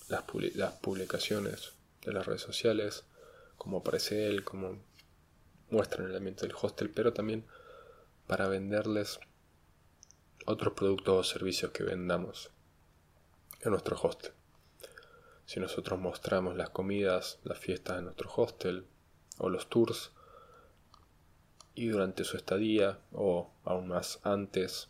[0.07, 0.22] las,
[0.74, 1.72] publicaciones
[2.04, 3.02] de las redes sociales,
[3.57, 4.81] cómo aparece él, cómo
[5.70, 7.44] muestran el ambiente del hostel, pero también
[8.28, 9.18] para venderles
[10.46, 12.52] otros productos o servicios que vendamos
[13.70, 14.33] nuestro hostel.
[15.46, 18.87] Si nosotros mostramos las comidas, las fiestas en nuestro hostel
[19.38, 20.12] o los tours,
[21.74, 24.88] y durante su estadía o aún más antes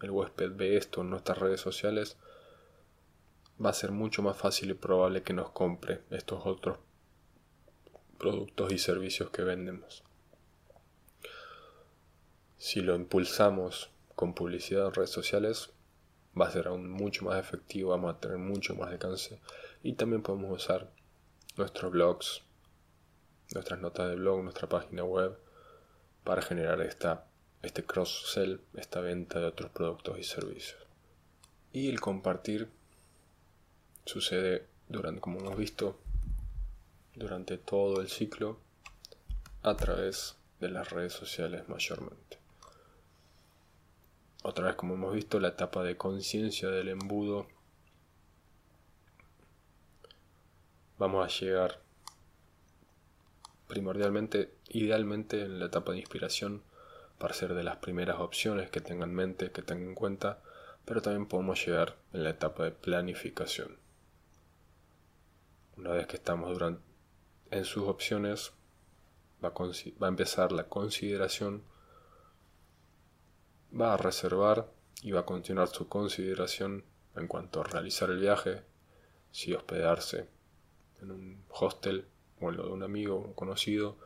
[0.00, 2.16] el huésped ve esto en nuestras redes sociales,
[3.64, 6.78] va a ser mucho más fácil y probable que nos compre estos otros
[8.18, 10.02] productos y servicios que vendemos.
[12.56, 15.72] Si lo impulsamos con publicidad en redes sociales,
[16.38, 19.38] va a ser aún mucho más efectivo, vamos a tener mucho más alcance
[19.82, 20.90] y también podemos usar
[21.56, 22.42] nuestros blogs,
[23.54, 25.38] nuestras notas de blog, nuestra página web
[26.24, 27.26] para generar esta,
[27.62, 30.80] este cross-sell, esta venta de otros productos y servicios.
[31.72, 32.68] Y el compartir
[34.04, 35.98] sucede durante, como hemos visto,
[37.14, 38.58] durante todo el ciclo
[39.62, 42.41] a través de las redes sociales mayormente.
[44.42, 47.46] Otra vez, como hemos visto, la etapa de conciencia del embudo.
[50.98, 51.80] Vamos a llegar
[53.68, 56.62] primordialmente, idealmente en la etapa de inspiración
[57.18, 60.42] para ser de las primeras opciones que tengan en mente, que tengan en cuenta,
[60.84, 63.78] pero también podemos llegar en la etapa de planificación.
[65.76, 66.82] Una vez que estamos durante,
[67.52, 68.52] en sus opciones,
[69.42, 71.62] va a, va a empezar la consideración,
[73.78, 74.70] va a reservar
[75.02, 76.84] y va a continuar su consideración
[77.16, 78.62] en cuanto a realizar el viaje,
[79.30, 80.28] si hospedarse
[81.00, 82.06] en un hostel
[82.40, 83.96] o en lo de un amigo o conocido,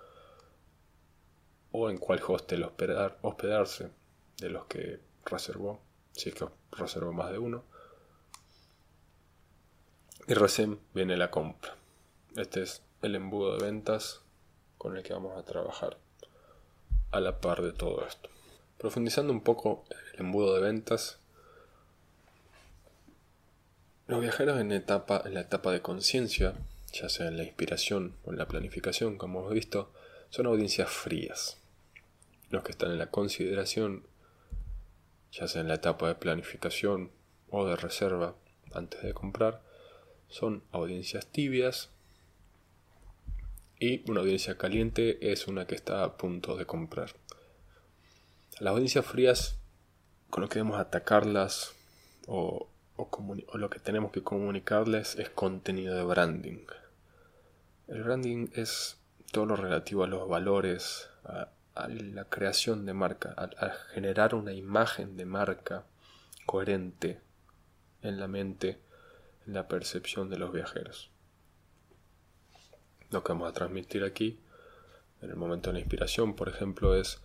[1.73, 3.91] o en cuál hostel hospedar, hospedarse
[4.39, 5.81] de los que reservó,
[6.13, 7.65] si es que reservó más de uno.
[10.29, 11.77] Y recién viene la compra.
[12.37, 14.23] Este es el embudo de ventas
[14.79, 15.99] con el que vamos a trabajar
[17.13, 18.29] a la par de todo esto.
[18.79, 21.19] Profundizando un poco el embudo de ventas,
[24.07, 26.55] los viajeros en, etapa, en la etapa de conciencia,
[26.93, 29.93] ya sea en la inspiración o en la planificación, como hemos visto,
[30.31, 31.59] son audiencias frías.
[32.51, 34.07] Los que están en la consideración,
[35.33, 37.11] ya sea en la etapa de planificación
[37.51, 38.37] o de reserva
[38.73, 39.63] antes de comprar,
[40.29, 41.91] son audiencias tibias
[43.79, 47.15] y una audiencia caliente es una que está a punto de comprar.
[48.61, 49.59] Las audiencias frías,
[50.31, 51.75] con lo que debemos atacarlas
[52.27, 56.65] o o, lo que tenemos que comunicarles es contenido de branding.
[57.89, 58.97] El branding es
[59.33, 61.49] todo lo relativo a los valores, a,
[61.89, 65.85] la creación de marca, a, generar una imagen de marca
[66.47, 67.21] coherente
[68.01, 68.81] en la mente,
[69.47, 71.11] en la percepción de los viajeros.
[73.11, 74.41] Lo que vamos a transmitir aquí,
[75.21, 77.21] en el momento de la inspiración, por ejemplo, es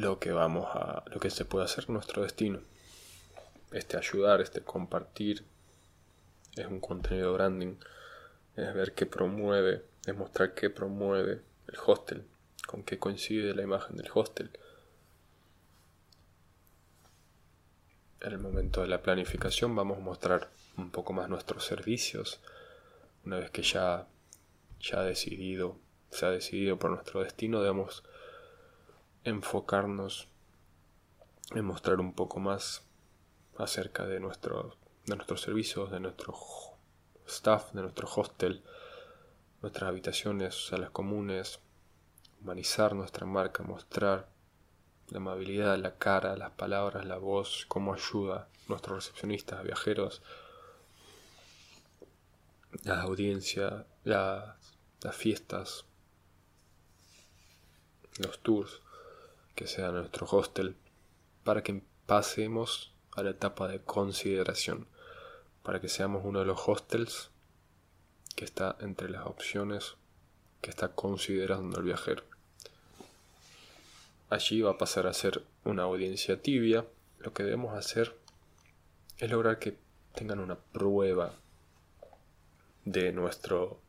[0.00, 2.60] lo que vamos a, lo que se puede hacer nuestro destino
[3.72, 5.44] este ayudar, este compartir,
[6.56, 7.76] es un contenido branding,
[8.56, 12.24] es ver qué promueve, es mostrar qué promueve el hostel,
[12.66, 14.50] con qué coincide la imagen del hostel.
[18.20, 22.40] En el momento de la planificación vamos a mostrar un poco más nuestros servicios,
[23.24, 24.06] una vez que ya,
[24.80, 25.78] ya decidido,
[26.10, 28.04] se ha decidido por nuestro destino, debemos
[29.26, 30.28] enfocarnos
[31.50, 32.82] en mostrar un poco más
[33.58, 36.34] acerca de, de nuestros servicios, de nuestro
[37.26, 38.62] staff, de nuestro hostel,
[39.62, 41.58] nuestras habitaciones, salas comunes,
[42.40, 44.28] humanizar nuestra marca, mostrar
[45.08, 50.22] la amabilidad, la cara, las palabras, la voz, cómo ayuda nuestros recepcionistas, viajeros,
[52.84, 54.56] la audiencia, las
[55.12, 55.84] fiestas,
[58.18, 58.82] los tours
[59.56, 60.76] que sea nuestro hostel,
[61.42, 64.86] para que pasemos a la etapa de consideración
[65.66, 67.30] para que seamos uno de los hostels
[68.36, 69.96] que está entre las opciones
[70.60, 72.22] que está considerando el viajero.
[74.30, 76.86] Allí va a pasar a ser una audiencia tibia.
[77.18, 78.16] Lo que debemos hacer
[79.18, 79.76] es lograr que
[80.14, 81.34] tengan una prueba
[82.84, 83.80] de nuestro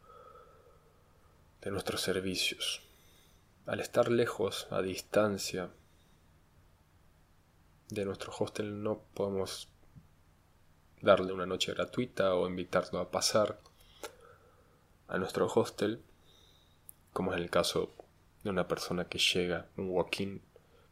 [1.61, 2.81] de nuestros servicios.
[3.67, 5.69] Al estar lejos, a distancia,
[7.89, 9.67] de nuestro hostel no podemos
[11.01, 13.59] darle una noche gratuita o invitarlo a pasar
[15.09, 16.01] a nuestro hostel,
[17.11, 17.91] como es el caso
[18.45, 20.41] de una persona que llega, un walk-in,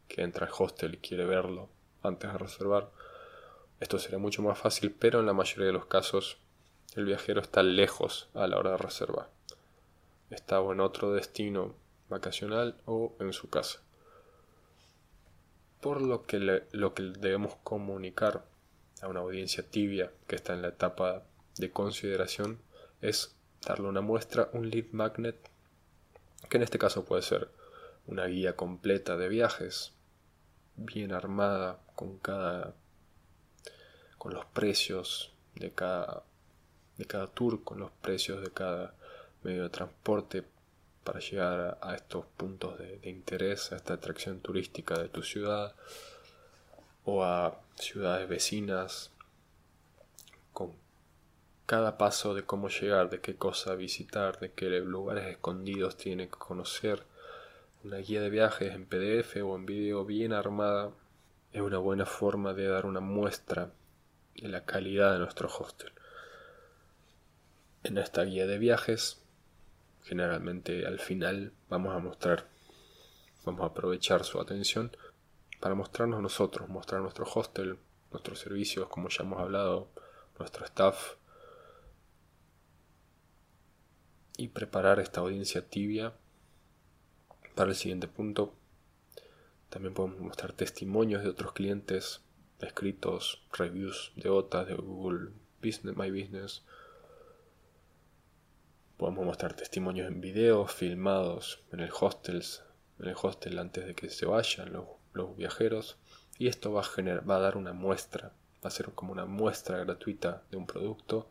[0.06, 1.70] que entra al hostel y quiere verlo
[2.02, 2.90] antes de reservar.
[3.80, 6.36] Esto sería mucho más fácil, pero en la mayoría de los casos
[6.94, 9.30] el viajero está lejos a la hora de reservar.
[10.28, 11.74] Está en otro destino
[12.08, 13.80] vacacional o en su casa.
[15.80, 18.44] Por lo que, lo que debemos comunicar
[19.02, 21.24] a una audiencia tibia que está en la etapa
[21.58, 22.60] de consideración
[23.00, 23.36] es
[23.66, 25.36] darle una muestra, un lead magnet,
[26.48, 27.50] que en este caso puede ser
[28.06, 29.92] una guía completa de viajes,
[30.76, 32.74] bien armada con cada
[34.18, 36.24] con los precios de cada
[36.98, 38.94] de cada tour, con los precios de cada
[39.42, 40.44] medio de transporte
[41.06, 45.72] para llegar a, estos puntos de, interés, a esta atracción turística de tu ciudad
[47.04, 49.12] o a ciudades vecinas,
[50.52, 50.72] con
[51.64, 56.38] cada paso de cómo llegar, de qué cosa visitar, de qué lugares escondidos tiene que
[56.38, 57.04] conocer.
[57.84, 60.90] Una guía de viajes en PDF o en vídeo bien armada
[61.52, 63.70] es una buena forma de dar una muestra
[64.34, 65.92] de la calidad de nuestro hostel.
[67.84, 69.22] En esta guía de viajes
[70.06, 72.48] generalmente al final vamos a mostrar,
[73.44, 74.96] vamos a aprovechar su atención
[75.60, 77.78] para mostrarnos nosotros, mostrar nuestro hostel,
[78.12, 79.90] nuestros servicios, como ya hemos hablado,
[80.38, 81.14] nuestro staff
[84.36, 86.14] y preparar esta audiencia tibia
[87.56, 88.54] para el siguiente punto.
[89.70, 92.20] También podemos mostrar testimonios de otros clientes,
[92.60, 96.62] escritos, reviews de OTA, de Google Business, My Business,
[98.96, 102.62] Podemos mostrar testimonios en videos filmados en el hostels,
[102.98, 105.98] en el hostel antes de que se vayan los, viajeros.
[106.38, 108.32] Y esto va a, generar, va a dar una muestra,
[108.64, 111.28] va a ser como una muestra gratuita de un producto,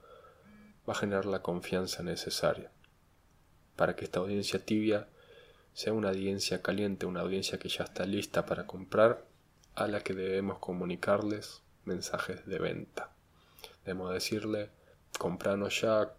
[0.88, 2.72] va a generar la confianza necesaria
[3.76, 5.08] para que esta audiencia tibia
[5.74, 9.26] sea una audiencia caliente, una audiencia que ya está lista para comprar,
[9.76, 13.12] a la que debemos comunicarles mensajes de venta.
[13.84, 14.70] Debemos decirle,
[15.20, 16.14] compranos ya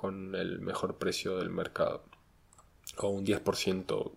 [0.00, 2.04] con el mejor precio del mercado.
[2.98, 4.12] O un 10%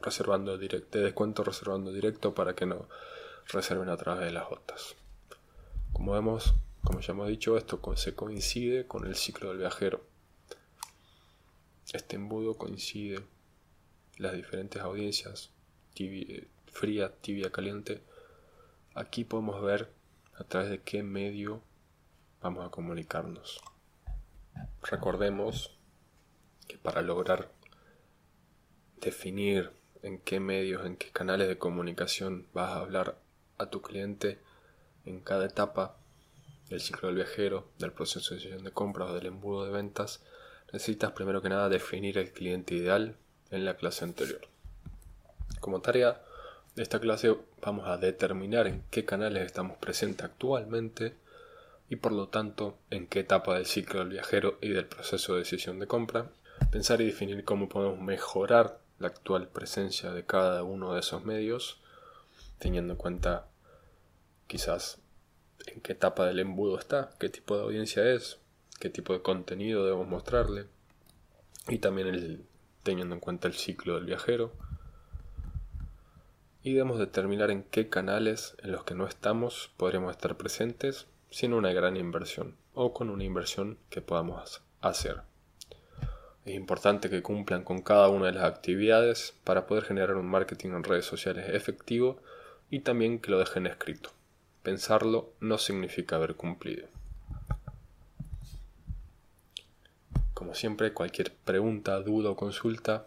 [0.00, 2.88] reservando directo, de descuento reservando directo para que no
[3.48, 4.94] reserven a través de las otras.
[5.92, 6.54] Como vemos,
[6.84, 10.04] como ya hemos dicho, esto se coincide con el ciclo del viajero.
[11.92, 13.24] Este embudo coincide
[14.18, 15.50] las diferentes audiencias,
[16.72, 18.00] fría, tibia, caliente.
[18.94, 19.90] Aquí podemos ver
[20.36, 21.62] a través de qué medio
[22.40, 23.60] vamos a comunicarnos.
[24.82, 25.76] Recordemos
[26.68, 27.50] que para lograr
[29.00, 33.18] definir en qué medios, en qué canales de comunicación vas a hablar
[33.58, 34.38] a tu cliente
[35.04, 35.96] en cada etapa
[36.68, 40.22] del ciclo del viajero, del proceso de decisión de compra o del embudo de ventas,
[40.72, 43.16] necesitas primero que nada definir el cliente ideal
[43.50, 44.40] en la clase anterior.
[45.60, 46.22] Como tarea
[46.74, 51.14] de esta clase vamos a determinar en qué canales estamos presentes actualmente
[51.88, 55.40] y por lo tanto en qué etapa del ciclo del viajero y del proceso de
[55.40, 56.30] decisión de compra,
[56.70, 61.80] pensar y definir cómo podemos mejorar la actual presencia de cada uno de esos medios,
[62.58, 63.46] teniendo en cuenta
[64.46, 64.98] quizás
[65.66, 68.38] en qué etapa del embudo está, qué tipo de audiencia es,
[68.80, 70.66] qué tipo de contenido debemos mostrarle
[71.68, 72.44] y también el,
[72.82, 74.52] teniendo en cuenta el ciclo del viajero.
[76.62, 81.52] Y debemos determinar en qué canales en los que no estamos podremos estar presentes sin
[81.52, 85.22] una gran inversión o con una inversión que podamos hacer.
[86.44, 90.70] Es importante que cumplan con cada una de las actividades para poder generar un marketing
[90.70, 92.18] en redes sociales efectivo
[92.70, 94.10] y también que lo dejen escrito.
[94.62, 96.86] Pensarlo no significa haber cumplido.
[100.34, 103.06] Como siempre, cualquier pregunta, duda o consulta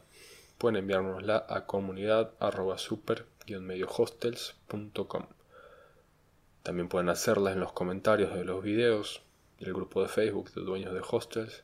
[0.57, 2.31] pueden enviárnosla a comunidad.
[6.69, 9.23] También pueden hacerlas en los comentarios de los videos
[9.59, 11.63] del grupo de Facebook de dueños de hostels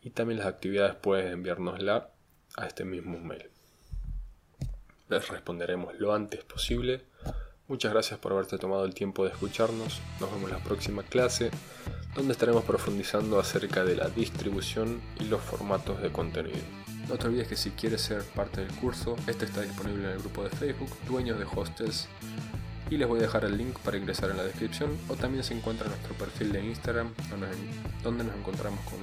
[0.00, 2.08] y también las actividades pueden enviárnosla
[2.56, 3.50] a este mismo mail.
[5.10, 7.02] Les responderemos lo antes posible.
[7.68, 10.00] Muchas gracias por haberte tomado el tiempo de escucharnos.
[10.20, 11.50] Nos vemos en la próxima clase
[12.14, 16.64] donde estaremos profundizando acerca de la distribución y los formatos de contenido.
[17.10, 20.20] No te olvides que si quieres ser parte del curso, este está disponible en el
[20.20, 22.08] grupo de Facebook Dueños de Hostels
[22.88, 25.54] y les voy a dejar el link para ingresar en la descripción o también se
[25.54, 27.12] encuentra en nuestro perfil de Instagram
[28.02, 28.98] donde nos encontramos con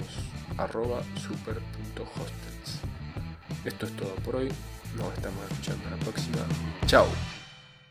[0.58, 2.82] arroba super.hostels.
[3.66, 4.50] Esto es todo por hoy,
[4.98, 6.38] nos estamos escuchando en la próxima.
[6.86, 7.08] Chao.